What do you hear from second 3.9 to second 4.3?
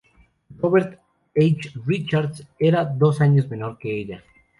ella.